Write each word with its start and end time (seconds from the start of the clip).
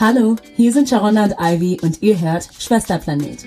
Hallo, 0.00 0.34
hier 0.56 0.72
sind 0.72 0.88
Sharonda 0.88 1.24
und 1.24 1.34
Ivy 1.38 1.78
und 1.82 2.00
ihr 2.00 2.18
hört 2.18 2.48
Schwesterplanet. 2.58 3.44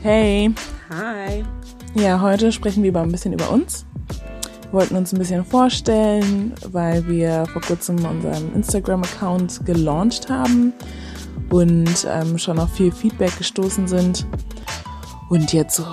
Hey. 0.00 0.50
Hi. 0.88 1.44
Ja, 1.94 2.22
heute 2.22 2.52
sprechen 2.52 2.82
wir 2.82 2.88
über 2.88 3.02
ein 3.02 3.12
bisschen 3.12 3.34
über 3.34 3.50
uns. 3.50 3.84
Wir 4.62 4.72
wollten 4.72 4.96
uns 4.96 5.12
ein 5.12 5.18
bisschen 5.18 5.44
vorstellen, 5.44 6.54
weil 6.70 7.06
wir 7.06 7.44
vor 7.52 7.60
kurzem 7.60 8.02
unseren 8.02 8.54
Instagram-Account 8.54 9.66
gelauncht 9.66 10.30
haben 10.30 10.72
und 11.50 12.06
ähm, 12.08 12.38
schon 12.38 12.58
auf 12.58 12.72
viel 12.72 12.90
Feedback 12.90 13.36
gestoßen 13.36 13.86
sind. 13.86 14.26
Und 15.28 15.52
jetzt 15.52 15.76
so, 15.76 15.84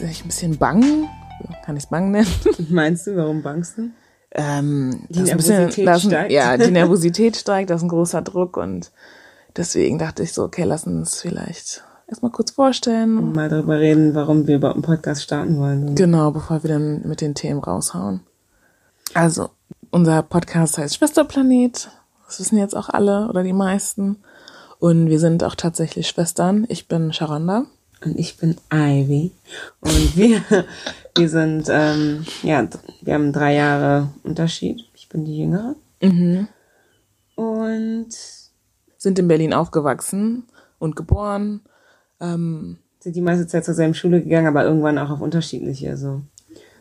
weiß 0.00 0.08
nicht, 0.08 0.24
ein 0.24 0.28
bisschen 0.28 0.58
bang, 0.58 1.08
kann 1.64 1.76
ich 1.76 1.84
es 1.84 1.90
bang 1.90 2.10
nennen? 2.10 2.26
Meinst 2.70 3.06
du, 3.06 3.16
warum 3.16 3.42
bangst 3.42 3.78
du? 3.78 3.90
Ähm, 4.32 5.06
Die 5.08 5.20
bisschen- 5.20 5.24
Nervosität 5.56 5.78
ist 5.78 5.88
ein- 5.88 6.00
steigt. 6.10 6.32
Ja, 6.32 6.56
die 6.56 6.70
Nervosität 6.70 7.36
steigt, 7.36 7.70
das 7.70 7.78
ist 7.80 7.84
ein 7.84 7.88
großer 7.88 8.22
Druck 8.22 8.56
und 8.56 8.92
deswegen 9.56 9.98
dachte 9.98 10.22
ich 10.22 10.32
so, 10.32 10.42
okay, 10.44 10.64
lass 10.64 10.86
uns 10.86 11.20
vielleicht 11.20 11.82
erstmal 12.08 12.30
kurz 12.32 12.50
vorstellen. 12.50 13.32
Mal 13.32 13.48
darüber 13.48 13.78
reden, 13.78 14.14
warum 14.14 14.46
wir 14.46 14.56
überhaupt 14.56 14.76
einen 14.76 14.82
Podcast 14.84 15.22
starten 15.22 15.58
wollen. 15.58 15.94
Genau, 15.94 16.30
bevor 16.30 16.62
wir 16.62 16.68
dann 16.70 17.02
mit 17.06 17.20
den 17.20 17.34
Themen 17.34 17.60
raushauen. 17.60 18.20
Also, 19.14 19.50
unser 19.90 20.22
Podcast 20.22 20.78
heißt 20.78 20.96
Schwesterplanet. 20.96 21.88
Das 22.26 22.40
wissen 22.40 22.58
jetzt 22.58 22.76
auch 22.76 22.88
alle 22.88 23.28
oder 23.28 23.42
die 23.42 23.52
meisten. 23.52 24.16
Und 24.78 25.08
wir 25.08 25.20
sind 25.20 25.42
auch 25.44 25.54
tatsächlich 25.54 26.08
Schwestern. 26.08 26.66
Ich 26.68 26.86
bin 26.88 27.12
Sharonda. 27.12 27.64
Und 28.04 28.18
ich 28.18 28.36
bin 28.36 28.56
Ivy. 28.72 29.32
Und 29.80 30.16
wir, 30.16 30.42
wir 31.16 31.28
sind, 31.28 31.68
ähm, 31.70 32.24
ja, 32.42 32.68
wir 33.02 33.14
haben 33.14 33.32
drei 33.32 33.54
Jahre 33.54 34.08
Unterschied. 34.22 34.84
Ich 34.94 35.08
bin 35.08 35.24
die 35.24 35.38
Jüngere. 35.38 35.76
Und 37.34 38.08
Sind 38.98 39.18
in 39.18 39.28
Berlin 39.28 39.54
aufgewachsen 39.54 40.44
und 40.78 40.96
geboren. 40.96 41.60
Ähm, 42.20 42.78
sind 43.00 43.16
die 43.16 43.20
meiste 43.20 43.46
Zeit 43.46 43.64
zur 43.64 43.74
selben 43.74 43.94
Schule 43.94 44.22
gegangen, 44.22 44.48
aber 44.48 44.64
irgendwann 44.64 44.98
auch 44.98 45.10
auf 45.10 45.20
unterschiedliche. 45.20 45.90
Also 45.90 46.22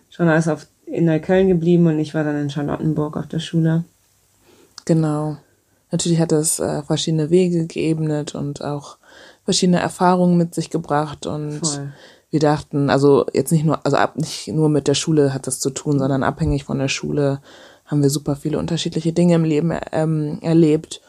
schon 0.09 0.27
ist 0.29 0.47
auf 0.47 0.67
in 0.85 1.05
Neukölln 1.05 1.47
geblieben 1.47 1.87
und 1.87 1.99
ich 1.99 2.13
war 2.13 2.23
dann 2.23 2.39
in 2.39 2.49
Charlottenburg 2.49 3.17
auf 3.17 3.27
der 3.27 3.39
Schule. 3.39 3.83
genau. 4.85 5.37
Natürlich 5.91 6.19
hat 6.19 6.31
es 6.31 6.59
äh, 6.59 6.81
verschiedene 6.83 7.29
Wege 7.29 7.67
geebnet 7.67 8.35
und 8.35 8.63
auch 8.63 8.97
verschiedene 9.45 9.79
Erfahrungen 9.79 10.37
mit 10.37 10.53
sich 10.53 10.69
gebracht 10.69 11.25
und 11.25 11.59
Voll. 11.59 11.93
wir 12.31 12.39
dachten, 12.39 12.89
also 12.89 13.25
jetzt 13.33 13.51
nicht 13.51 13.63
nur, 13.63 13.79
also 13.85 13.95
ab, 13.95 14.17
nicht 14.17 14.47
nur 14.49 14.67
mit 14.67 14.87
der 14.87 14.95
Schule 14.95 15.33
hat 15.33 15.47
das 15.47 15.59
zu 15.59 15.69
tun, 15.69 15.99
sondern 15.99 16.23
abhängig 16.23 16.65
von 16.65 16.79
der 16.79 16.89
Schule 16.89 17.39
haben 17.85 18.01
wir 18.01 18.09
super 18.09 18.35
viele 18.35 18.57
unterschiedliche 18.57 19.13
Dinge 19.13 19.35
im 19.35 19.43
Leben 19.43 19.71
ähm, 19.91 20.39
erlebt. 20.41 21.01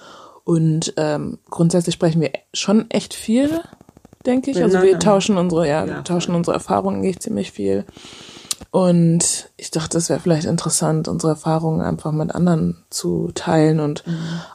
Und 0.44 0.92
ähm, 0.96 1.38
grundsätzlich 1.50 1.94
sprechen 1.94 2.20
wir 2.20 2.30
schon 2.52 2.88
echt 2.90 3.14
viel, 3.14 3.50
denke 4.26 4.50
ich. 4.50 4.62
Also 4.62 4.82
wir 4.82 4.98
tauschen 4.98 5.38
unsere, 5.38 5.66
ja, 5.66 5.84
Ja, 5.86 6.02
tauschen 6.02 6.34
unsere 6.34 6.54
Erfahrungen 6.54 6.98
eigentlich 6.98 7.20
ziemlich 7.20 7.50
viel. 7.50 7.84
Und 8.70 9.50
ich 9.56 9.70
dachte, 9.70 9.96
es 9.98 10.08
wäre 10.10 10.20
vielleicht 10.20 10.46
interessant, 10.46 11.08
unsere 11.08 11.32
Erfahrungen 11.32 11.80
einfach 11.80 12.12
mit 12.12 12.34
anderen 12.34 12.84
zu 12.90 13.30
teilen 13.34 13.80
und 13.80 14.04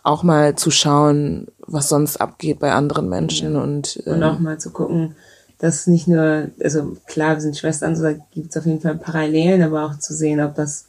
auch 0.04 0.24
mal 0.24 0.56
zu 0.56 0.70
schauen, 0.70 1.48
was 1.72 1.90
sonst 1.90 2.18
abgeht 2.18 2.60
bei 2.60 2.72
anderen 2.72 3.10
Menschen. 3.10 3.56
Und, 3.56 4.02
Und 4.06 4.18
ähm, 4.18 4.24
auch 4.24 4.40
mal 4.40 4.60
zu 4.60 4.72
gucken, 4.72 5.16
dass 5.58 5.88
nicht 5.88 6.08
nur, 6.08 6.50
also 6.62 6.98
klar, 7.06 7.36
wir 7.36 7.42
sind 7.42 7.58
Schwestern, 7.58 7.96
so 7.96 8.04
da 8.04 8.14
gibt 8.32 8.50
es 8.50 8.58
auf 8.58 8.66
jeden 8.66 8.82
Fall 8.82 8.96
Parallelen, 8.96 9.62
aber 9.62 9.86
auch 9.86 10.00
zu 10.00 10.14
sehen, 10.14 10.42
ob 10.42 10.56
das 10.56 10.88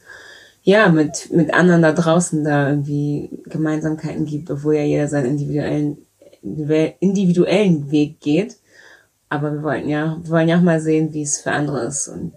ja 0.63 0.89
mit, 0.89 1.31
mit 1.33 1.53
anderen 1.53 1.83
da 1.83 1.93
draußen 1.93 2.45
da 2.45 2.71
irgendwie 2.71 3.43
Gemeinsamkeiten 3.45 4.25
gibt, 4.25 4.51
obwohl 4.51 4.77
ja 4.77 4.85
jeder 4.85 5.09
seinen 5.09 5.27
individuellen, 5.27 5.99
individuellen 7.01 7.91
Weg 7.91 8.21
geht. 8.21 8.57
Aber 9.29 9.53
wir 9.53 9.63
wollten 9.63 9.89
ja, 9.89 10.19
wir 10.23 10.31
wollen 10.31 10.49
ja 10.49 10.59
auch 10.59 10.63
mal 10.63 10.81
sehen, 10.81 11.13
wie 11.13 11.23
es 11.23 11.39
für 11.39 11.53
andere 11.53 11.85
ist 11.85 12.09
und 12.09 12.33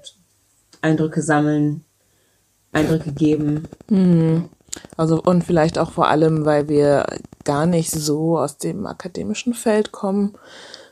Eindrücke 0.81 1.21
sammeln, 1.21 1.83
Eindrücke 2.71 3.11
geben. 3.11 3.67
Also 4.97 5.21
und 5.21 5.43
vielleicht 5.43 5.77
auch 5.77 5.91
vor 5.91 6.07
allem, 6.07 6.45
weil 6.45 6.67
wir 6.67 7.05
gar 7.43 7.65
nicht 7.65 7.91
so 7.91 8.37
aus 8.39 8.57
dem 8.57 8.85
akademischen 8.85 9.53
Feld 9.53 9.91
kommen, 9.91 10.33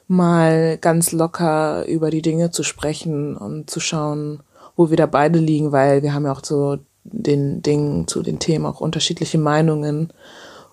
mal 0.08 0.78
ganz 0.78 1.12
locker 1.12 1.86
über 1.88 2.10
die 2.10 2.22
Dinge 2.22 2.52
zu 2.52 2.64
sprechen 2.64 3.36
und 3.36 3.70
zu 3.70 3.80
schauen, 3.80 4.44
wo 4.76 4.90
wir 4.90 4.98
da 4.98 5.06
beide 5.06 5.40
liegen, 5.40 5.72
weil 5.72 6.04
wir 6.04 6.14
haben 6.14 6.26
ja 6.26 6.32
auch 6.32 6.42
zu 6.42 6.80
den 7.04 7.62
Dingen, 7.62 8.08
zu 8.08 8.22
den 8.22 8.40
Themen 8.40 8.66
auch 8.66 8.82
unterschiedliche 8.82 9.38
Meinungen. 9.38 10.12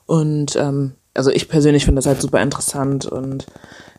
Und 0.07 0.57
ähm, 0.57 0.93
also 1.15 1.31
ich 1.31 1.49
persönlich 1.49 1.85
finde 1.85 1.99
das 1.99 2.07
halt 2.07 2.21
super 2.21 2.41
interessant 2.41 3.07
und 3.07 3.47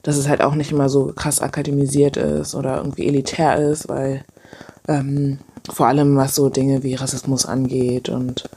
dass 0.03 0.17
es 0.17 0.28
halt 0.28 0.41
auch 0.41 0.55
nicht 0.55 0.72
immer 0.72 0.89
so 0.89 1.11
krass 1.16 1.41
akademisiert 1.41 2.17
ist 2.17 2.55
oder 2.55 2.78
irgendwie 2.78 3.07
elitär 3.07 3.57
ist, 3.57 3.89
weil 3.89 4.23
ähm, 4.88 5.39
vor 5.72 5.88
allem 5.88 6.16
was 6.16 6.35
so 6.35 6.49
Dinge 6.49 6.83
wie 6.83 6.95
Rassismus 6.95 7.45
angeht 7.45 8.09
und 8.09 8.49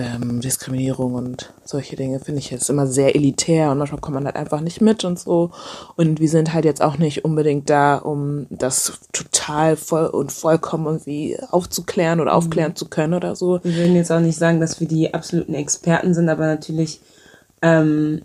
ähm, 0.00 0.40
Diskriminierung 0.40 1.14
und 1.14 1.52
solche 1.64 1.96
Dinge 1.96 2.20
finde 2.20 2.40
ich 2.40 2.50
jetzt 2.50 2.70
immer 2.70 2.86
sehr 2.86 3.14
elitär 3.14 3.70
und 3.70 3.78
manchmal 3.78 4.00
kommt 4.00 4.14
man 4.14 4.24
halt 4.24 4.36
einfach 4.36 4.60
nicht 4.60 4.80
mit 4.80 5.04
und 5.04 5.18
so. 5.18 5.50
Und 5.96 6.20
wir 6.20 6.28
sind 6.28 6.52
halt 6.52 6.64
jetzt 6.64 6.82
auch 6.82 6.98
nicht 6.98 7.24
unbedingt 7.24 7.70
da, 7.70 7.96
um 7.96 8.46
das 8.50 9.00
total 9.12 9.76
voll 9.76 10.06
und 10.06 10.32
vollkommen 10.32 10.86
irgendwie 10.86 11.38
aufzuklären 11.50 12.20
oder 12.20 12.34
aufklären 12.34 12.74
zu 12.74 12.88
können 12.88 13.14
oder 13.14 13.36
so. 13.36 13.60
Wir 13.62 13.76
würden 13.76 13.96
jetzt 13.96 14.10
auch 14.10 14.20
nicht 14.20 14.38
sagen, 14.38 14.60
dass 14.60 14.80
wir 14.80 14.88
die 14.88 15.14
absoluten 15.14 15.54
Experten 15.54 16.14
sind, 16.14 16.28
aber 16.28 16.46
natürlich 16.46 17.00
ähm, 17.62 18.22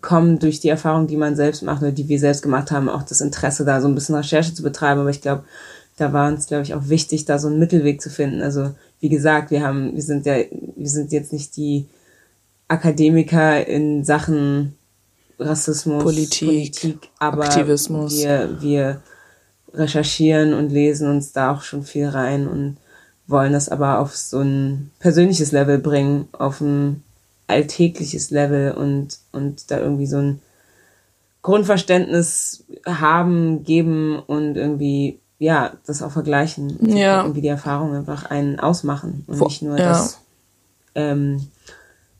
kommen 0.00 0.38
durch 0.38 0.60
die 0.60 0.68
Erfahrung, 0.68 1.06
die 1.06 1.16
man 1.16 1.36
selbst 1.36 1.62
macht 1.62 1.82
oder 1.82 1.92
die 1.92 2.08
wir 2.08 2.18
selbst 2.18 2.42
gemacht 2.42 2.70
haben, 2.70 2.88
auch 2.88 3.02
das 3.02 3.20
Interesse, 3.20 3.64
da 3.64 3.80
so 3.80 3.88
ein 3.88 3.94
bisschen 3.94 4.14
Recherche 4.14 4.54
zu 4.54 4.62
betreiben. 4.62 5.00
Aber 5.00 5.10
ich 5.10 5.20
glaube, 5.20 5.44
da 5.98 6.12
war 6.12 6.28
uns, 6.28 6.46
glaube 6.46 6.62
ich, 6.62 6.74
auch 6.74 6.88
wichtig, 6.88 7.24
da 7.24 7.38
so 7.38 7.48
einen 7.48 7.58
Mittelweg 7.58 8.00
zu 8.00 8.10
finden. 8.10 8.40
Also 8.40 8.74
wie 9.00 9.08
gesagt, 9.08 9.50
wir 9.50 9.62
haben, 9.62 9.94
wir 9.94 10.02
sind 10.02 10.26
ja, 10.26 10.36
wir 10.36 10.88
sind 10.88 11.12
jetzt 11.12 11.32
nicht 11.32 11.56
die 11.56 11.86
Akademiker 12.68 13.66
in 13.66 14.04
Sachen 14.04 14.74
Rassismus, 15.38 16.02
Politik, 16.02 16.98
aber 17.18 17.44
Aktivismus. 17.44 18.18
wir, 18.18 18.60
wir 18.60 19.02
recherchieren 19.72 20.54
und 20.54 20.70
lesen 20.70 21.08
uns 21.08 21.32
da 21.32 21.52
auch 21.52 21.62
schon 21.62 21.84
viel 21.84 22.08
rein 22.08 22.48
und 22.48 22.78
wollen 23.26 23.52
das 23.52 23.68
aber 23.68 24.00
auf 24.00 24.16
so 24.16 24.40
ein 24.40 24.90
persönliches 24.98 25.52
Level 25.52 25.78
bringen, 25.78 26.28
auf 26.32 26.60
ein 26.60 27.02
alltägliches 27.46 28.30
Level 28.30 28.72
und, 28.72 29.18
und 29.32 29.70
da 29.70 29.78
irgendwie 29.78 30.06
so 30.06 30.18
ein 30.18 30.40
Grundverständnis 31.42 32.64
haben, 32.84 33.64
geben 33.64 34.18
und 34.18 34.56
irgendwie, 34.56 35.20
ja, 35.38 35.72
das 35.86 36.02
auch 36.02 36.10
vergleichen. 36.10 36.76
Und 36.76 36.96
Ja. 36.96 37.22
Irgendwie 37.22 37.42
die 37.42 37.48
Erfahrung 37.48 37.94
einfach 37.94 38.26
einen 38.26 38.58
ausmachen 38.58 39.24
und 39.26 39.40
nicht 39.40 39.62
nur 39.62 39.78
ja. 39.78 39.88
das, 39.88 40.20
ähm, 40.94 41.48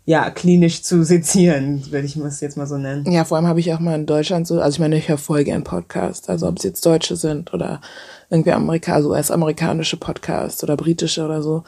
ja, 0.05 0.31
klinisch 0.31 0.83
zu 0.83 1.05
sezieren, 1.05 1.85
würde 1.91 2.07
ich 2.07 2.17
es 2.17 2.41
jetzt 2.41 2.57
mal 2.57 2.67
so 2.67 2.79
nennen. 2.79 3.11
Ja, 3.13 3.25
vor 3.25 3.37
allem 3.37 3.47
habe 3.47 3.61
ich 3.61 3.75
auch 3.75 3.79
mal 3.79 3.95
in 3.95 4.07
Deutschland 4.07 4.47
so, 4.47 4.59
also 4.59 4.77
ich 4.77 4.81
meine, 4.81 4.97
ich 4.97 5.09
höre 5.09 5.19
voll 5.19 5.45
gern 5.45 5.65
Podcasts, 5.65 6.31
also 6.31 6.49
ob 6.49 6.57
es 6.57 6.65
jetzt 6.65 6.87
Deutsche 6.87 7.17
sind 7.17 7.53
oder 7.53 7.83
irgendwie 8.31 8.53
Amerika, 8.53 8.95
also 8.95 9.11
US-amerikanische 9.11 9.99
Podcasts 9.99 10.63
oder 10.63 10.79
britische 10.79 11.25
oder 11.25 11.43
so. 11.43 11.65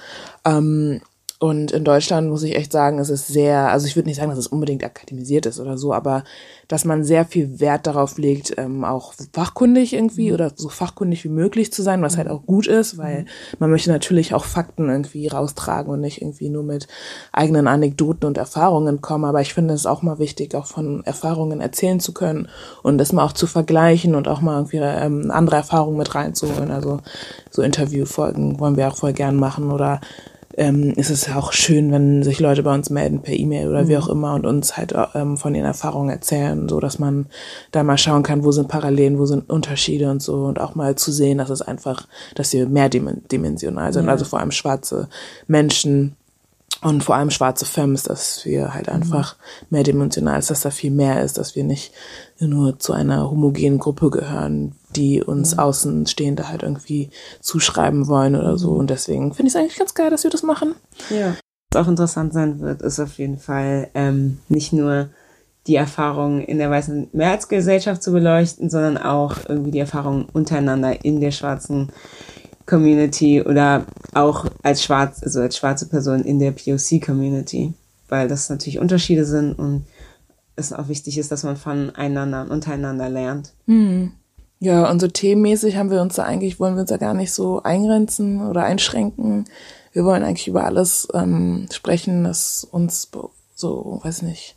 Ähm, 0.47 1.03
und 1.43 1.71
in 1.73 1.84
Deutschland 1.84 2.28
muss 2.28 2.43
ich 2.43 2.55
echt 2.55 2.71
sagen, 2.71 2.99
es 2.99 3.09
ist 3.09 3.27
sehr, 3.27 3.71
also 3.71 3.87
ich 3.87 3.97
würde 3.97 4.11
nicht 4.11 4.19
sagen, 4.19 4.28
dass 4.28 4.39
es 4.39 4.47
unbedingt 4.47 4.84
akademisiert 4.84 5.47
ist 5.47 5.59
oder 5.59 5.78
so, 5.78 5.95
aber 5.95 6.23
dass 6.69 6.84
man 6.84 7.03
sehr 7.03 7.25
viel 7.25 7.61
Wert 7.61 7.87
darauf 7.87 8.19
legt, 8.19 8.53
ähm, 8.59 8.84
auch 8.84 9.15
fachkundig 9.33 9.95
irgendwie 9.95 10.34
oder 10.34 10.53
so 10.55 10.69
fachkundig 10.69 11.25
wie 11.25 11.31
möglich 11.31 11.73
zu 11.73 11.83
sein, 11.83 12.03
was 12.03 12.19
halt 12.19 12.28
auch 12.28 12.45
gut 12.45 12.67
ist, 12.67 12.99
weil 12.99 13.25
man 13.59 13.71
möchte 13.71 13.91
natürlich 13.91 14.34
auch 14.34 14.45
Fakten 14.45 14.91
irgendwie 14.91 15.28
raustragen 15.28 15.91
und 15.91 16.03
nicht 16.03 16.21
irgendwie 16.21 16.51
nur 16.51 16.63
mit 16.63 16.89
eigenen 17.33 17.69
Anekdoten 17.69 18.27
und 18.27 18.37
Erfahrungen 18.37 19.01
kommen. 19.01 19.25
Aber 19.25 19.41
ich 19.41 19.54
finde 19.54 19.72
es 19.72 19.87
auch 19.87 20.03
mal 20.03 20.19
wichtig, 20.19 20.54
auch 20.54 20.66
von 20.66 21.03
Erfahrungen 21.07 21.63
erzählen 21.63 22.01
zu 22.01 22.13
können 22.13 22.48
und 22.83 22.98
das 22.98 23.15
mal 23.15 23.25
auch 23.25 23.33
zu 23.33 23.47
vergleichen 23.47 24.15
und 24.15 24.28
auch 24.28 24.42
mal 24.42 24.59
irgendwie 24.59 24.77
ähm, 24.77 25.31
andere 25.31 25.57
Erfahrungen 25.57 25.97
mit 25.97 26.15
reinzuholen. 26.15 26.71
Also 26.71 27.01
so 27.51 27.63
Interviewfolgen 27.63 28.60
wollen 28.60 28.77
wir 28.77 28.89
auch 28.89 28.97
voll 28.98 29.15
gern 29.15 29.37
machen 29.37 29.72
oder 29.72 30.03
ähm, 30.60 30.92
ist 30.97 31.09
es 31.09 31.30
auch 31.30 31.53
schön, 31.54 31.91
wenn 31.91 32.22
sich 32.22 32.39
Leute 32.39 32.62
bei 32.62 32.74
uns 32.74 32.91
melden 32.91 33.22
per 33.22 33.34
E-Mail 33.34 33.68
oder 33.68 33.89
wie 33.89 33.97
auch 33.97 34.09
immer 34.09 34.34
und 34.34 34.45
uns 34.45 34.77
halt 34.77 34.95
ähm, 35.15 35.39
von 35.39 35.54
ihren 35.54 35.65
Erfahrungen 35.65 36.10
erzählen, 36.10 36.68
so 36.68 36.80
dass 36.80 36.98
man 36.98 37.27
da 37.72 37.83
mal 37.83 37.97
schauen 37.97 38.22
kann, 38.22 38.45
wo 38.45 38.53
sind 38.53 38.68
Parallelen, 38.68 39.18
wo 39.18 39.24
sind 39.24 39.48
Unterschiede 39.48 40.10
und 40.10 40.22
so 40.22 40.45
und 40.45 40.60
auch 40.60 40.74
mal 40.74 40.97
zu 40.97 41.12
sehen, 41.12 41.39
dass 41.39 41.48
es 41.48 41.62
einfach, 41.62 42.07
dass 42.34 42.53
wir 42.53 42.68
mehrdimensional 42.68 43.92
sind, 43.95 44.10
also 44.10 44.27
vor 44.27 44.41
allem 44.41 44.51
schwarze 44.51 45.09
Menschen 45.47 46.16
und 46.82 47.04
vor 47.04 47.15
allem 47.15 47.30
schwarze 47.30 47.66
Femmes, 47.66 48.04
dass 48.04 48.44
wir 48.47 48.72
halt 48.72 48.88
einfach 48.88 49.36
mehrdimensional 49.68 50.38
ist, 50.38 50.50
dass 50.50 50.62
da 50.62 50.71
viel 50.71 50.91
mehr 50.91 51.22
ist, 51.22 51.36
dass 51.36 51.54
wir 51.54 51.65
nicht 51.65 51.92
nur 52.38 52.78
zu 52.78 52.94
einer 52.94 53.30
homogenen 53.30 53.78
Gruppe 53.78 54.10
gehören, 54.10 54.72
die 54.97 55.22
uns 55.22 55.59
Außenstehende 55.59 56.48
halt 56.48 56.62
irgendwie 56.62 57.10
zuschreiben 57.41 58.09
wollen 58.09 58.34
oder 58.34 58.56
so. 58.56 58.71
Und 58.71 58.88
deswegen 58.88 59.34
finde 59.34 59.48
ich 59.48 59.54
es 59.54 59.60
eigentlich 59.60 59.78
ganz 59.78 59.94
geil, 59.94 60.10
dass 60.10 60.24
wir 60.24 60.30
das 60.30 60.42
machen. 60.42 60.74
Ja. 61.10 61.34
Was 61.71 61.84
auch 61.84 61.88
interessant 61.88 62.32
sein 62.32 62.60
wird, 62.60 62.80
ist 62.80 62.98
auf 62.98 63.18
jeden 63.18 63.38
Fall 63.38 63.91
ähm, 63.94 64.38
nicht 64.48 64.72
nur 64.72 65.10
die 65.66 65.77
Erfahrungen 65.77 66.41
in 66.41 66.59
der 66.59 66.71
weißen 66.71 67.10
Mehrheitsgesellschaft 67.12 68.03
zu 68.03 68.12
beleuchten, 68.12 68.71
sondern 68.71 68.97
auch 68.97 69.36
irgendwie 69.48 69.71
die 69.71 69.78
Erfahrungen 69.78 70.24
untereinander 70.32 71.04
in 71.04 71.21
der 71.21 71.30
schwarzen 71.30 71.91
Community 72.71 73.43
oder 73.43 73.84
auch 74.15 74.47
als 74.63 74.83
schwarz, 74.83 75.22
also 75.22 75.41
als 75.41 75.57
schwarze 75.57 75.87
Person 75.87 76.22
in 76.22 76.39
der 76.39 76.53
POC-Community, 76.53 77.75
weil 78.09 78.28
das 78.28 78.49
natürlich 78.49 78.78
Unterschiede 78.78 79.25
sind 79.27 79.59
und 79.59 79.84
es 80.57 80.72
auch 80.72 80.89
wichtig 80.89 81.19
ist, 81.19 81.31
dass 81.33 81.43
man 81.43 81.57
voneinander 81.57 82.43
und 82.43 82.51
untereinander 82.51 83.09
lernt. 83.09 83.53
Ja, 84.61 84.91
und 84.91 85.01
so 85.01 85.09
themenmäßig 85.09 85.77
haben 85.77 85.91
wir 85.91 86.03
uns 86.03 86.17
da 86.17 86.25
eigentlich, 86.25 86.61
wollen 86.61 86.75
wir 86.75 86.83
uns 86.83 86.91
da 86.91 86.99
gar 86.99 87.15
nicht 87.15 87.33
so 87.33 87.63
eingrenzen 87.63 88.47
oder 88.47 88.63
einschränken. 88.63 89.47
Wir 89.93 90.05
wollen 90.05 90.23
eigentlich 90.23 90.49
über 90.49 90.65
alles 90.65 91.09
ähm, 91.15 91.66
sprechen, 91.73 92.25
das 92.25 92.65
uns 92.71 93.11
so, 93.55 94.01
weiß 94.05 94.23
nicht, 94.23 94.57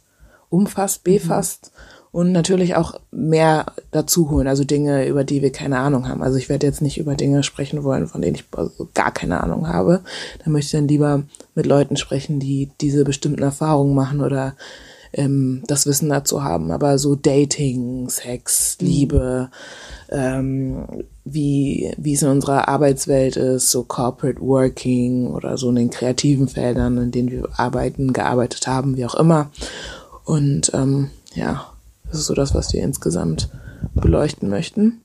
umfasst, 0.50 1.04
befasst 1.04 1.72
und 2.14 2.32
natürlich 2.32 2.76
auch 2.76 3.00
mehr 3.12 3.66
dazu 3.90 4.30
holen, 4.30 4.48
also 4.48 4.64
Dinge, 4.64 5.08
über 5.08 5.24
die 5.24 5.42
wir 5.42 5.52
keine 5.52 5.80
Ahnung 5.80 6.08
haben. 6.08 6.22
Also 6.22 6.38
ich 6.38 6.48
werde 6.48 6.68
jetzt 6.68 6.84
nicht 6.84 7.00
über 7.00 7.16
Dinge 7.16 7.42
sprechen 7.42 7.84
wollen, 7.84 8.08
von 8.08 8.22
denen 8.22 8.36
ich 8.36 8.46
also 8.52 8.88
gar 8.94 9.12
keine 9.12 9.42
Ahnung 9.42 9.68
habe. 9.68 10.02
Da 10.44 10.52
möchte 10.52 10.68
ich 10.68 10.80
dann 10.80 10.88
lieber 10.88 11.24
mit 11.56 11.66
Leuten 11.66 11.98
sprechen, 11.98 12.40
die 12.40 12.70
diese 12.80 13.04
bestimmten 13.04 13.42
Erfahrungen 13.42 13.96
machen 13.96 14.22
oder 14.22 14.54
ähm, 15.14 15.64
das 15.66 15.88
Wissen 15.88 16.08
dazu 16.10 16.44
haben. 16.44 16.72
Aber 16.72 17.00
so 17.00 17.16
Dating, 17.16 18.08
Sex, 18.10 18.78
Liebe, 18.80 19.50
ähm, 20.12 20.86
wie, 21.26 21.96
wie 21.98 22.14
es 22.14 22.22
in 22.22 22.30
unserer 22.30 22.68
Arbeitswelt 22.68 23.38
ist, 23.38 23.72
so 23.72 23.86
Corporate 23.86 24.40
Working 24.40 25.32
oder 25.32 25.58
so 25.58 25.70
in 25.70 25.78
den 25.78 25.90
kreativen 25.90 26.48
Feldern, 26.48 26.96
in 27.00 27.10
denen 27.10 27.32
wir 27.32 27.50
arbeiten, 27.58 28.14
gearbeitet 28.14 28.68
haben, 28.68 28.98
wie 28.98 29.06
auch 29.06 29.16
immer. 29.16 29.50
Und 30.26 30.72
ähm, 30.76 31.10
ja, 31.34 31.73
das 32.14 32.22
ist 32.22 32.28
so 32.28 32.36
das, 32.36 32.54
was 32.54 32.72
wir 32.74 32.84
insgesamt 32.84 33.50
beleuchten 33.96 34.50
möchten. 34.50 35.02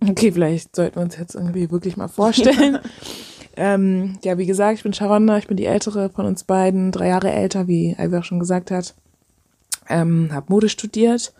Okay, 0.00 0.32
vielleicht 0.32 0.74
sollten 0.74 0.96
wir 0.96 1.02
uns 1.02 1.18
jetzt 1.18 1.34
irgendwie 1.34 1.70
wirklich 1.70 1.98
mal 1.98 2.08
vorstellen. 2.08 2.78
ähm, 3.56 4.18
ja, 4.24 4.38
wie 4.38 4.46
gesagt, 4.46 4.78
ich 4.78 4.82
bin 4.82 4.94
Sharonda, 4.94 5.36
ich 5.36 5.46
bin 5.46 5.58
die 5.58 5.66
ältere 5.66 6.08
von 6.08 6.24
uns 6.24 6.44
beiden, 6.44 6.90
drei 6.90 7.08
Jahre 7.08 7.30
älter, 7.30 7.68
wie 7.68 7.94
Ivy 7.98 8.16
auch 8.16 8.24
schon 8.24 8.40
gesagt 8.40 8.70
hat. 8.70 8.94
Ähm, 9.90 10.30
habe 10.32 10.46
Mode 10.48 10.70
studiert 10.70 11.34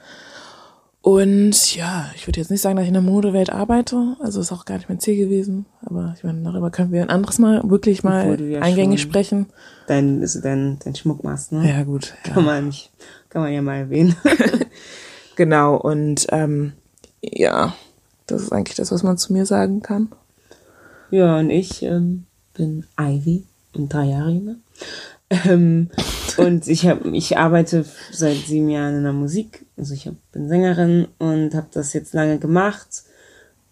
und 1.00 1.74
ja, 1.74 2.10
ich 2.14 2.26
würde 2.26 2.40
jetzt 2.40 2.50
nicht 2.50 2.60
sagen, 2.60 2.76
dass 2.76 2.82
ich 2.82 2.88
in 2.88 2.94
der 2.94 3.02
Modewelt 3.02 3.50
arbeite. 3.50 4.16
Also 4.20 4.40
ist 4.40 4.52
auch 4.52 4.66
gar 4.66 4.76
nicht 4.76 4.90
mein 4.90 5.00
Ziel 5.00 5.16
gewesen. 5.16 5.64
Aber 5.94 6.14
ich 6.16 6.24
meine, 6.24 6.42
darüber 6.42 6.70
können 6.70 6.90
wir 6.90 7.02
ein 7.02 7.10
anderes 7.10 7.38
Mal 7.38 7.62
wirklich 7.68 8.02
mal 8.02 8.40
ja 8.40 8.60
eingängig 8.60 9.02
sprechen. 9.02 9.46
Dein, 9.86 10.20
also 10.20 10.40
dein, 10.40 10.78
dein 10.84 10.94
Schmuck 10.94 11.22
machst, 11.22 11.52
ne? 11.52 11.68
Ja, 11.68 11.82
gut. 11.82 12.14
Ja. 12.24 12.32
Kann 12.32 12.44
man 12.44 12.66
nicht, 12.66 12.90
kann 13.28 13.42
man 13.42 13.52
ja 13.52 13.62
mal 13.62 13.76
erwähnen. 13.76 14.16
Genau, 15.36 15.76
und 15.76 16.26
ähm, 16.30 16.72
ja, 17.22 17.74
das 18.26 18.42
ist 18.42 18.52
eigentlich 18.52 18.76
das, 18.76 18.92
was 18.92 19.02
man 19.02 19.16
zu 19.16 19.32
mir 19.32 19.46
sagen 19.46 19.82
kann. 19.82 20.12
Ja, 21.10 21.38
und 21.38 21.50
ich 21.50 21.82
ähm, 21.82 22.24
bin 22.54 22.86
Ivy 23.00 23.46
und 23.74 23.92
drei 23.92 24.06
Jahre 24.06 24.30
jünger. 24.30 24.56
Ähm, 25.30 25.88
und 26.36 26.68
ich 26.68 26.86
habe, 26.86 27.16
ich 27.16 27.38
arbeite 27.38 27.84
seit 28.10 28.36
sieben 28.36 28.68
Jahren 28.68 28.98
in 28.98 29.04
der 29.04 29.12
Musik. 29.12 29.64
Also 29.76 29.94
ich 29.94 30.06
hab, 30.06 30.14
bin 30.32 30.48
Sängerin 30.48 31.08
und 31.18 31.54
habe 31.54 31.68
das 31.72 31.92
jetzt 31.94 32.12
lange 32.12 32.38
gemacht 32.38 33.04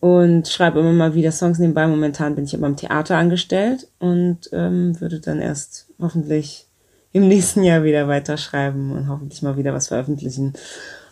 und 0.01 0.49
schreibe 0.49 0.81
immer 0.81 0.93
mal 0.93 1.15
wieder 1.15 1.31
Songs 1.31 1.59
nebenbei. 1.59 1.87
Momentan 1.87 2.35
bin 2.35 2.45
ich 2.45 2.55
aber 2.55 2.67
im 2.67 2.77
Theater 2.77 3.17
angestellt 3.17 3.87
und 3.99 4.49
ähm, 4.53 4.99
würde 5.01 5.21
dann 5.21 5.41
erst 5.41 5.89
hoffentlich 6.01 6.67
im 7.13 7.29
nächsten 7.29 7.63
Jahr 7.63 7.85
wieder 7.85 8.09
weiterschreiben 8.09 8.91
und 8.93 9.09
hoffentlich 9.09 9.43
mal 9.43 9.57
wieder 9.57 9.75
was 9.75 9.89
veröffentlichen. 9.89 10.55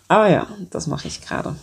Aber 0.09 0.31
ja, 0.31 0.47
das 0.71 0.87
mache 0.87 1.07
ich 1.07 1.21
gerade. 1.21 1.55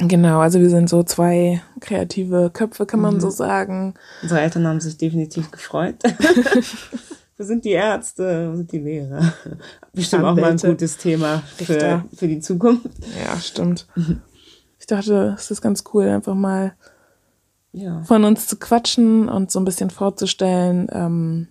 Genau, 0.00 0.38
also 0.38 0.60
wir 0.60 0.70
sind 0.70 0.88
so 0.88 1.02
zwei 1.02 1.60
kreative 1.80 2.50
Köpfe, 2.52 2.86
kann 2.86 3.00
man 3.00 3.20
so 3.20 3.30
sagen. 3.30 3.94
Unsere 4.22 4.40
Eltern 4.40 4.64
haben 4.64 4.80
sich 4.80 4.96
definitiv 4.96 5.50
gefreut. 5.50 5.96
wir 7.36 7.44
sind 7.44 7.64
die 7.64 7.72
Ärzte, 7.72 8.50
wir 8.50 8.56
sind 8.58 8.70
die 8.70 8.78
Lehrer. 8.78 9.32
Bestimmt 9.92 10.22
auch 10.22 10.36
mal 10.36 10.52
ein 10.52 10.56
gutes 10.56 10.98
Thema 10.98 11.42
für, 11.56 11.68
Richter. 11.68 12.04
für 12.14 12.28
die 12.28 12.38
Zukunft. 12.38 12.86
Ja, 13.20 13.40
stimmt. 13.40 13.88
Ich 14.88 14.96
dachte, 14.96 15.34
es 15.36 15.50
ist 15.50 15.60
ganz 15.60 15.84
cool, 15.92 16.08
einfach 16.08 16.34
mal 16.34 16.72
Ja. 17.72 18.02
von 18.04 18.24
uns 18.24 18.46
zu 18.46 18.56
quatschen 18.56 19.28
und 19.28 19.50
so 19.50 19.60
ein 19.60 19.66
bisschen 19.66 19.90
vorzustellen, 19.90 20.88
ähm, 20.90 21.48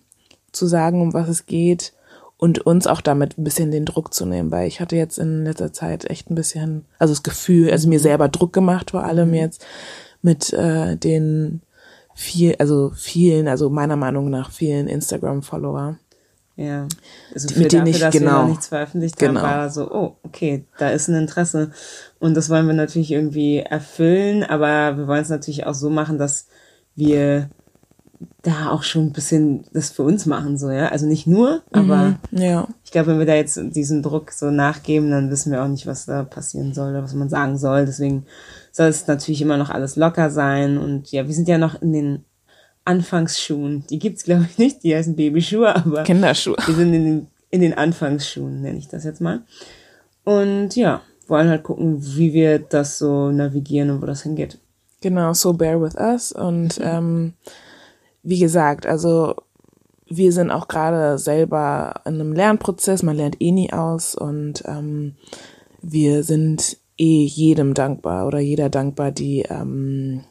zu 0.51 0.65
sagen, 0.65 1.03
um 1.03 1.13
was 1.13 1.29
es 1.29 1.45
geht 1.45 1.93
und 2.37 2.65
uns 2.65 2.87
auch 2.87 2.99
damit 2.99 3.37
ein 3.37 3.43
bisschen 3.43 3.69
den 3.69 3.85
Druck 3.85 4.11
zu 4.11 4.25
nehmen, 4.25 4.49
weil 4.49 4.67
ich 4.67 4.79
hatte 4.81 4.95
jetzt 4.95 5.19
in 5.19 5.45
letzter 5.45 5.71
Zeit 5.71 6.09
echt 6.09 6.31
ein 6.31 6.35
bisschen, 6.35 6.85
also 6.97 7.13
das 7.13 7.21
Gefühl, 7.21 7.69
also 7.69 7.87
mir 7.87 7.99
selber 7.99 8.27
Druck 8.27 8.53
gemacht, 8.53 8.89
vor 8.89 9.03
allem 9.03 9.35
jetzt 9.35 9.63
mit 10.23 10.51
äh, 10.53 10.97
den 10.97 11.61
viel, 12.15 12.55
also 12.57 12.89
vielen, 12.95 13.47
also 13.47 13.69
meiner 13.69 13.97
Meinung 13.97 14.31
nach 14.31 14.49
vielen 14.49 14.87
Instagram-Follower. 14.87 15.99
Ja. 16.57 16.87
Also 17.33 17.47
für 17.49 17.59
mit 17.61 17.71
denen 17.71 17.85
dafür, 17.85 17.95
ich- 17.95 17.99
dass 18.01 18.13
wir 18.13 18.19
genau. 18.19 18.41
noch 18.41 18.49
nichts 18.49 18.67
veröffentlicht 18.67 19.17
Genau. 19.17 19.41
haben, 19.41 19.47
war 19.59 19.69
so, 19.69 19.91
oh, 19.91 20.17
okay, 20.23 20.65
da 20.79 20.89
ist 20.89 21.07
ein 21.07 21.15
Interesse. 21.15 21.71
Und 22.19 22.35
das 22.35 22.49
wollen 22.49 22.65
wir 22.67 22.73
natürlich 22.73 23.11
irgendwie 23.11 23.59
erfüllen, 23.59 24.43
aber 24.43 24.97
wir 24.97 25.07
wollen 25.07 25.21
es 25.21 25.29
natürlich 25.29 25.65
auch 25.67 25.75
so 25.75 25.89
machen, 25.89 26.17
dass 26.17 26.47
wir 26.95 27.49
da 28.41 28.71
auch 28.71 28.81
schon 28.81 29.05
ein 29.07 29.13
bisschen 29.13 29.65
das 29.73 29.91
für 29.91 30.01
uns 30.01 30.25
machen, 30.25 30.57
so, 30.57 30.71
ja. 30.71 30.87
Also 30.87 31.05
nicht 31.05 31.27
nur, 31.27 31.61
aber 31.71 32.17
Ja. 32.31 32.67
ich 32.83 32.89
glaube, 32.89 33.09
wenn 33.11 33.19
wir 33.19 33.27
da 33.27 33.35
jetzt 33.35 33.59
diesem 33.75 34.01
Druck 34.01 34.31
so 34.31 34.49
nachgeben, 34.49 35.11
dann 35.11 35.29
wissen 35.29 35.51
wir 35.51 35.61
auch 35.63 35.67
nicht, 35.67 35.85
was 35.85 36.07
da 36.07 36.23
passieren 36.23 36.73
soll 36.73 36.89
oder 36.89 37.03
was 37.03 37.13
man 37.13 37.29
sagen 37.29 37.59
soll. 37.59 37.85
Deswegen 37.85 38.25
soll 38.71 38.87
es 38.87 39.05
natürlich 39.05 39.43
immer 39.43 39.57
noch 39.57 39.69
alles 39.69 39.95
locker 39.95 40.31
sein. 40.31 40.79
Und 40.79 41.11
ja, 41.11 41.27
wir 41.27 41.35
sind 41.35 41.47
ja 41.47 41.59
noch 41.59 41.79
in 41.79 41.93
den 41.93 42.25
Anfangsschuhen. 42.87 43.85
Die 43.89 43.99
gibt's 43.99 44.23
glaube 44.23 44.47
ich, 44.49 44.57
nicht. 44.57 44.83
Die 44.83 44.95
heißen 44.95 45.15
Babyschuhe, 45.15 45.75
aber 45.75 46.03
Kinderschuhe. 46.03 46.57
wir 46.65 46.75
sind 46.75 46.93
in 46.93 47.05
den, 47.05 47.27
in 47.49 47.61
den 47.61 47.73
Anfangsschuhen, 47.73 48.61
nenne 48.61 48.77
ich 48.77 48.87
das 48.87 49.03
jetzt 49.03 49.21
mal. 49.21 49.41
Und 50.23 50.75
ja, 50.75 51.01
wollen 51.27 51.49
halt 51.49 51.63
gucken, 51.63 51.99
wie 52.15 52.33
wir 52.33 52.59
das 52.59 52.97
so 52.97 53.31
navigieren 53.31 53.89
und 53.89 54.01
wo 54.01 54.05
das 54.05 54.23
hingeht. 54.23 54.59
Genau, 55.01 55.33
so 55.33 55.53
bear 55.53 55.81
with 55.81 55.95
us. 55.95 56.31
Und 56.31 56.79
ähm, 56.81 57.33
wie 58.23 58.39
gesagt, 58.39 58.85
also 58.85 59.35
wir 60.09 60.31
sind 60.31 60.51
auch 60.51 60.67
gerade 60.67 61.17
selber 61.17 62.01
in 62.05 62.15
einem 62.15 62.33
Lernprozess, 62.33 63.03
man 63.03 63.17
lernt 63.17 63.41
eh 63.41 63.51
nie 63.51 63.71
aus 63.73 64.15
und 64.15 64.63
ähm, 64.65 65.15
wir 65.81 66.23
sind 66.23 66.77
eh 66.97 67.25
jedem 67.25 67.73
dankbar 67.73 68.25
oder 68.27 68.39
jeder 68.39 68.69
dankbar, 68.69 69.11
die 69.11 69.43
ähm, 69.43 70.23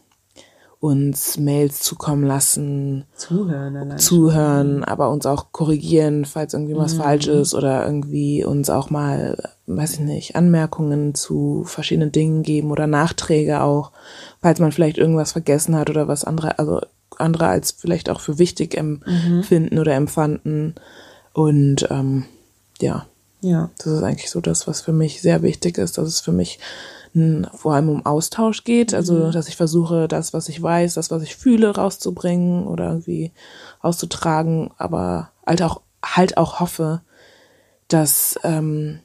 uns 0.87 1.39
Mails 1.39 1.81
zukommen 1.83 2.25
lassen, 2.25 3.05
Zuhören 3.17 3.77
allein. 3.77 3.99
zuhören, 3.99 4.85
aber 4.85 5.11
uns 5.11 5.27
auch 5.27 5.53
korrigieren, 5.53 6.25
falls 6.25 6.55
irgendwie 6.55 6.77
was 6.77 6.95
falsch 6.95 7.27
ist 7.27 7.55
oder 7.55 7.85
irgendwie 7.85 8.45
uns 8.45 8.71
auch 8.71 8.91
mal, 8.91 9.37
weiß 9.67 9.95
ich 9.95 10.01
nicht, 10.01 10.37
Anmerkungen 10.37 11.15
zu 11.15 11.65
verschiedenen 11.67 12.13
Dingen 12.13 12.43
geben 12.43 12.71
oder 12.71 12.87
Nachträge 12.87 13.63
auch, 13.63 13.93
falls 14.41 14.61
man 14.61 14.73
vielleicht 14.73 14.99
irgendwas 14.99 15.33
vergessen 15.33 15.77
hat 15.77 15.91
oder 15.91 16.09
was 16.09 16.25
andere, 16.25 16.59
also 16.59 16.81
andere 17.19 17.47
als 17.49 17.71
vielleicht 17.73 18.11
auch 18.11 18.21
für 18.21 18.39
wichtig 18.39 18.77
empfinden 18.77 19.79
oder 19.79 19.95
empfanden. 19.95 20.75
Und 21.33 21.87
ähm, 21.91 22.25
ja, 22.81 23.07
Ja. 23.41 23.71
das 23.79 23.87
ist 23.87 24.03
eigentlich 24.03 24.31
so 24.31 24.41
das, 24.41 24.67
was 24.67 24.81
für 24.83 24.93
mich 24.93 25.23
sehr 25.23 25.43
wichtig 25.43 25.79
ist, 25.79 25.99
dass 25.99 26.09
es 26.09 26.21
für 26.21 26.33
mich 26.33 26.59
vor 27.55 27.75
allem 27.75 27.89
um 27.89 28.05
Austausch 28.07 28.65
geht, 28.65 28.93
also 28.95 29.31
dass 29.31 29.49
ich 29.49 29.57
versuche, 29.57 30.09
das, 30.09 30.33
was 30.33 30.49
ich 30.49 30.63
weiß, 30.63 30.95
das, 30.95 31.11
was 31.11 31.23
ich 31.23 31.37
fühle, 31.37 31.75
rauszubringen 31.75 32.67
oder 32.67 32.89
irgendwie 32.89 33.33
auszutragen, 33.81 34.71
aber 34.79 35.31
halt 35.47 35.63
auch 35.63 35.81
halt 36.05 36.37
auch 36.37 36.61
hoffe, 36.61 37.01
dass 37.89 38.39
ähm, 38.45 39.01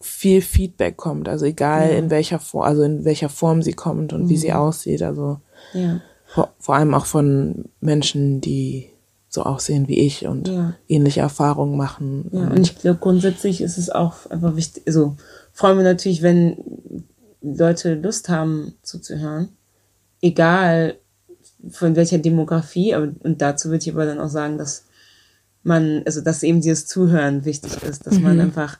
viel 0.00 0.42
Feedback 0.42 0.96
kommt, 0.96 1.28
also 1.28 1.44
egal 1.46 1.90
in 1.90 2.10
welcher 2.10 2.38
Form, 2.38 2.64
also 2.64 2.82
in 2.82 3.04
welcher 3.04 3.28
Form 3.28 3.62
sie 3.62 3.72
kommt 3.72 4.12
und 4.12 4.28
wie 4.28 4.36
sie 4.36 4.52
aussieht, 4.52 5.02
also 5.02 5.40
Ja. 5.72 6.00
vor, 6.26 6.50
vor 6.58 6.74
allem 6.76 6.94
auch 6.94 7.06
von 7.06 7.64
Menschen, 7.80 8.40
die 8.40 8.90
so 9.28 9.42
aussehen 9.42 9.88
wie 9.88 9.98
ich 9.98 10.26
und 10.26 10.48
Ja. 10.48 10.74
ähnliche 10.88 11.20
Erfahrungen 11.20 11.76
machen. 11.76 12.30
Ja, 12.32 12.48
und 12.48 12.60
ich 12.60 12.78
glaube, 12.78 13.00
grundsätzlich 13.00 13.60
ist 13.60 13.78
es 13.78 13.90
auch 13.90 14.30
einfach 14.30 14.54
wichtig, 14.56 14.84
also 14.86 15.16
freuen 15.52 15.76
wir 15.78 15.84
natürlich, 15.84 16.22
wenn 16.22 16.56
Leute 17.44 17.94
Lust 17.94 18.28
haben 18.28 18.74
zuzuhören, 18.82 19.50
egal 20.22 20.96
von 21.68 21.94
welcher 21.96 22.18
Demografie, 22.18 22.94
und 22.94 23.40
dazu 23.40 23.68
würde 23.68 23.84
ich 23.84 23.92
aber 23.92 24.06
dann 24.06 24.20
auch 24.20 24.28
sagen, 24.28 24.58
dass 24.58 24.86
man, 25.62 26.02
also 26.06 26.20
dass 26.20 26.42
eben 26.42 26.60
dieses 26.60 26.86
Zuhören 26.86 27.44
wichtig 27.44 27.82
ist, 27.82 28.06
dass 28.06 28.18
man 28.18 28.40
einfach 28.40 28.78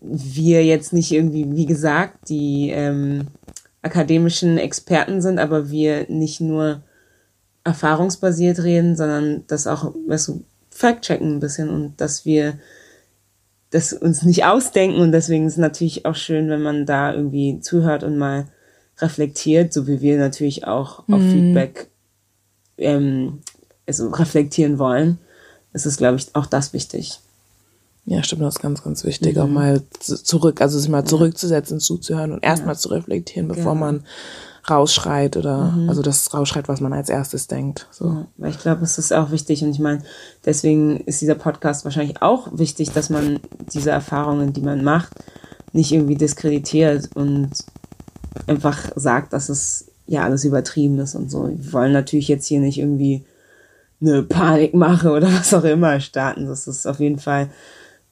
wir 0.00 0.64
jetzt 0.64 0.92
nicht 0.92 1.12
irgendwie, 1.12 1.46
wie 1.50 1.66
gesagt, 1.66 2.28
die 2.28 2.70
ähm, 2.70 3.28
akademischen 3.82 4.58
Experten 4.58 5.22
sind, 5.22 5.38
aber 5.38 5.70
wir 5.70 6.06
nicht 6.08 6.40
nur 6.40 6.82
erfahrungsbasiert 7.64 8.62
reden, 8.62 8.96
sondern 8.96 9.44
das 9.46 9.66
auch, 9.66 9.94
weißt 10.06 10.28
du, 10.28 10.44
fact-checken 10.70 11.36
ein 11.36 11.40
bisschen 11.40 11.70
und 11.70 12.00
dass 12.00 12.24
wir 12.24 12.58
das 13.74 13.92
uns 13.92 14.22
nicht 14.22 14.44
ausdenken 14.44 15.00
und 15.00 15.10
deswegen 15.12 15.46
ist 15.46 15.54
es 15.54 15.58
natürlich 15.58 16.06
auch 16.06 16.14
schön, 16.14 16.48
wenn 16.48 16.62
man 16.62 16.86
da 16.86 17.12
irgendwie 17.12 17.58
zuhört 17.60 18.04
und 18.04 18.16
mal 18.16 18.46
reflektiert, 18.98 19.72
so 19.72 19.88
wie 19.88 20.00
wir 20.00 20.16
natürlich 20.18 20.64
auch 20.66 21.02
auf 21.10 21.22
Feedback 21.22 21.88
ähm, 22.78 23.40
also 23.86 24.08
reflektieren 24.10 24.78
wollen. 24.78 25.18
ist 25.72 25.86
Es 25.86 25.96
glaube 25.96 26.16
ich, 26.16 26.28
auch 26.34 26.46
das 26.46 26.72
wichtig. 26.72 27.18
Ja, 28.06 28.22
stimmt, 28.22 28.42
das 28.42 28.54
ist 28.56 28.60
ganz, 28.62 28.84
ganz 28.84 29.04
wichtig, 29.04 29.38
auch 29.38 29.48
mal 29.48 29.82
zu- 29.98 30.22
zurück, 30.22 30.60
also 30.60 30.78
sich 30.78 30.88
mal 30.90 31.04
zurückzusetzen, 31.04 31.80
zuzuhören 31.80 32.32
und 32.32 32.44
erstmal 32.44 32.76
zu 32.76 32.88
reflektieren, 32.90 33.48
bevor 33.48 33.72
Genau. 33.72 33.86
man 33.86 34.04
rausschreit 34.70 35.36
oder, 35.36 35.74
also 35.88 36.02
das 36.02 36.32
rausschreit, 36.32 36.68
was 36.68 36.80
man 36.80 36.92
als 36.92 37.10
erstes 37.10 37.46
denkt. 37.46 37.86
So. 37.90 38.06
Ja, 38.06 38.26
weil 38.36 38.50
ich 38.50 38.58
glaube, 38.58 38.82
es 38.82 38.98
ist 38.98 39.12
auch 39.12 39.30
wichtig 39.30 39.62
und 39.62 39.70
ich 39.70 39.78
meine, 39.78 40.02
deswegen 40.44 41.00
ist 41.00 41.20
dieser 41.20 41.34
Podcast 41.34 41.84
wahrscheinlich 41.84 42.22
auch 42.22 42.48
wichtig, 42.52 42.90
dass 42.92 43.10
man 43.10 43.40
diese 43.72 43.90
Erfahrungen, 43.90 44.52
die 44.52 44.62
man 44.62 44.82
macht, 44.82 45.12
nicht 45.72 45.92
irgendwie 45.92 46.16
diskreditiert 46.16 47.10
und 47.14 47.50
einfach 48.46 48.90
sagt, 48.96 49.32
dass 49.32 49.48
es 49.48 49.90
ja 50.06 50.22
alles 50.22 50.44
übertrieben 50.44 50.98
ist 50.98 51.14
und 51.14 51.30
so. 51.30 51.48
Wir 51.48 51.72
wollen 51.72 51.92
natürlich 51.92 52.28
jetzt 52.28 52.46
hier 52.46 52.60
nicht 52.60 52.78
irgendwie 52.78 53.24
eine 54.00 54.22
Panikmache 54.22 55.10
oder 55.10 55.26
was 55.32 55.52
auch 55.52 55.64
immer 55.64 56.00
starten. 56.00 56.46
Das 56.46 56.66
ist 56.66 56.86
auf 56.86 57.00
jeden 57.00 57.18
Fall, 57.18 57.50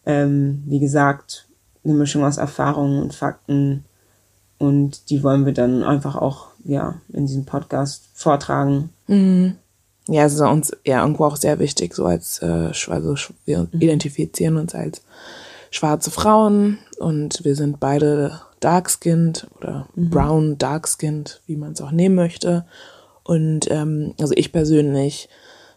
ähm, 0.07 0.63
wie 0.67 0.81
gesagt, 0.81 1.49
eine 1.85 1.95
Mischung 1.95 2.25
aus 2.25 2.37
Erfahrungen 2.37 3.03
und 3.03 3.15
Fakten 3.15 3.85
und 4.63 5.11
die 5.11 5.25
wollen 5.25 5.45
wir 5.45 5.53
dann 5.53 5.83
einfach 5.83 6.15
auch 6.15 6.47
ja 6.65 6.95
in 7.13 7.27
diesem 7.27 7.45
Podcast 7.45 8.05
vortragen. 8.15 8.91
Ja, 10.07 10.25
es 10.25 10.35
ist 10.35 10.41
uns 10.41 10.77
ja 10.87 11.01
irgendwo 11.01 11.25
auch 11.25 11.37
sehr 11.37 11.59
wichtig, 11.59 11.95
so 11.95 12.07
als, 12.07 12.39
äh, 12.43 12.71
also 12.89 13.15
wir 13.45 13.67
identifizieren 13.73 14.57
uns 14.57 14.75
als 14.75 15.03
schwarze 15.73 16.13
Frauen 16.13 16.79
und 16.99 17.45
wir 17.45 17.57
sind 17.57 17.81
beide 17.81 18.41
dark-skinned 18.61 19.49
oder 19.59 19.89
brown 19.97 20.59
dark-skinned, 20.59 21.41
wie 21.47 21.57
man 21.57 21.73
es 21.73 21.81
auch 21.81 21.91
nehmen 21.91 22.15
möchte. 22.15 22.65
Und 23.25 23.69
ähm, 23.71 24.15
also 24.21 24.35
ich 24.37 24.53
persönlich, 24.53 25.29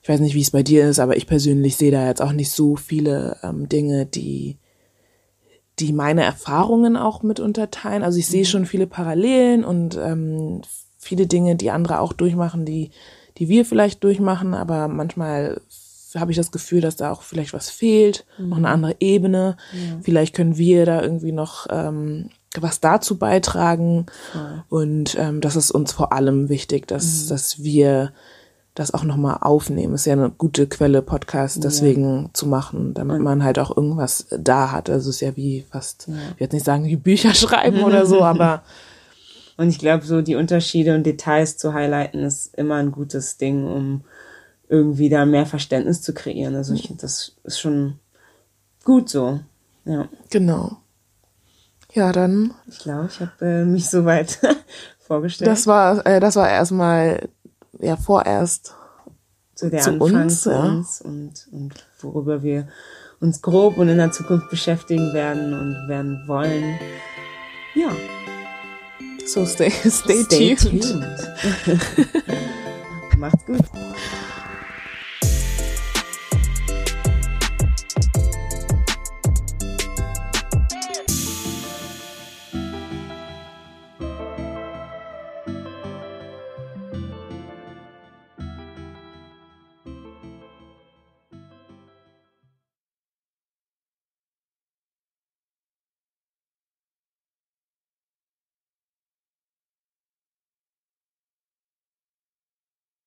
ich 0.04 0.10
weiß 0.10 0.20
nicht, 0.20 0.36
wie 0.36 0.42
es 0.42 0.52
bei 0.52 0.62
dir 0.62 0.88
ist, 0.88 1.00
aber 1.00 1.18
ich 1.18 1.26
persönlich 1.26 1.76
sehe 1.76 1.92
da 1.92 2.06
jetzt 2.06 2.22
auch 2.22 2.34
nicht 2.34 2.52
so 2.52 2.76
viele 2.76 3.38
ähm, 3.42 3.68
Dinge, 3.68 4.06
die 4.06 4.58
die 5.80 5.94
meine 5.94 6.24
Erfahrungen 6.24 6.96
auch 6.96 7.24
mit 7.24 7.40
unterteilen. 7.40 8.04
Also 8.04 8.18
ich 8.20 8.28
sehe 8.28 8.46
schon 8.46 8.66
viele 8.66 8.88
Parallelen 8.88 9.66
und 9.66 9.98
ähm, 9.98 10.62
viele 10.98 11.28
Dinge, 11.28 11.56
die 11.56 11.72
andere 11.72 12.00
auch 12.00 12.14
durchmachen, 12.14 12.66
die, 12.66 12.92
die 13.38 13.50
wir 13.50 13.66
vielleicht 13.66 14.04
durchmachen, 14.04 14.54
aber 14.54 14.88
manchmal 14.88 15.62
habe 16.16 16.32
ich 16.32 16.38
das 16.38 16.52
Gefühl, 16.52 16.82
dass 16.82 16.96
da 16.96 17.12
auch 17.12 17.24
vielleicht 17.24 17.54
was 17.54 17.70
fehlt, 17.70 18.26
noch 18.48 18.58
eine 18.58 18.70
andere 18.70 18.96
Ebene. 19.02 19.58
Vielleicht 20.02 20.34
können 20.34 20.58
wir 20.58 20.86
da 20.86 21.02
irgendwie 21.02 21.34
noch 21.34 21.68
ähm, 21.70 22.30
was 22.58 22.80
dazu 22.80 23.18
beitragen. 23.18 24.06
Und 24.70 25.18
ähm, 25.20 25.42
das 25.42 25.58
ist 25.58 25.72
uns 25.72 25.92
vor 25.92 26.14
allem 26.14 26.48
wichtig, 26.48 26.88
dass, 26.88 27.28
dass 27.28 27.64
wir 27.64 28.14
das 28.76 28.94
auch 28.94 29.04
nochmal 29.04 29.38
aufnehmen. 29.42 29.96
Ist 29.96 30.06
ja 30.06 30.14
eine 30.14 30.30
gute 30.30 30.68
Quelle, 30.68 31.02
Podcast 31.02 31.64
deswegen 31.64 32.30
zu 32.34 32.46
machen, 32.46 32.94
damit 32.94 33.22
man 33.22 33.44
halt 33.44 33.58
auch 33.58 33.76
irgendwas 33.76 34.28
da 34.38 34.72
hat. 34.72 34.90
Also 34.90 35.10
es 35.10 35.16
ist 35.16 35.22
ja 35.22 35.36
wie 35.36 35.66
fast, 35.72 36.08
ich 36.10 36.14
will 36.14 36.36
jetzt 36.40 36.54
nicht 36.54 36.66
sagen, 36.66 36.86
wie 36.86 36.98
Bücher 36.98 37.34
schreiben 37.34 37.84
oder 37.84 38.06
so, 38.06 38.22
aber 38.24 38.64
Und 39.58 39.70
ich 39.70 39.80
glaube, 39.80 40.06
so 40.06 40.22
die 40.22 40.36
Unterschiede 40.36 40.94
und 40.94 41.06
Details 41.06 41.58
zu 41.58 41.74
highlighten 41.74 42.20
ist 42.24 42.54
immer 42.56 42.76
ein 42.76 42.92
gutes 42.92 43.38
Ding, 43.38 43.66
um 43.66 44.02
irgendwie 44.68 45.10
da 45.10 45.26
mehr 45.26 45.46
Verständnis 45.46 46.02
zu 46.02 46.14
kreieren. 46.14 46.56
Also 46.56 46.74
ich 46.74 46.88
finde, 46.88 47.02
das 47.02 47.36
ist 47.44 47.60
schon 47.60 48.00
gut 48.84 49.10
so. 49.10 49.40
Ja, 49.86 50.10
genau. 50.30 50.78
Ja, 51.94 52.12
dann, 52.12 52.54
ich 52.68 52.80
glaube, 52.80 53.08
ich 53.10 53.22
habe 53.22 53.46
äh, 53.46 53.64
mich 53.64 53.90
soweit 53.90 54.40
vorgestellt. 55.00 55.50
das 55.50 55.66
war, 55.66 56.06
äh, 56.06 56.20
das 56.20 56.36
war 56.36 56.50
erstmal, 56.50 57.30
ja, 57.86 57.96
vorerst 57.98 58.76
so 59.56 59.70
der 59.70 59.82
zu 59.82 59.92
Anfang 59.92 60.24
uns, 60.24 60.42
zu 60.42 60.52
ja. 60.52 60.64
uns 60.64 61.02
und, 61.02 61.48
und 61.52 61.74
worüber 62.00 62.44
wir 62.44 62.68
uns 63.22 63.42
grob 63.42 63.78
und 63.78 63.88
in 63.88 63.98
der 63.98 64.12
Zukunft 64.12 64.50
beschäftigen 64.50 65.14
werden 65.14 65.54
und 65.54 65.88
werden 65.88 66.24
wollen. 66.28 66.78
Ja, 67.74 67.92
so 69.26 69.46
stay, 69.46 69.70
stay, 69.90 70.24
tuned. 70.24 70.60
tuned. 70.60 71.04
Macht's 73.18 73.46
gut. 73.46 73.62